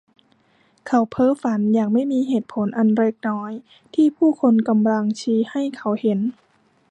[0.87, 3.51] เขาเพ้อฝันอย่างไม่มีเหตุผลอันเล็กน้อย
[3.93, 6.19] ที่ผู้คนกำลังชี้ให้เขาเห็น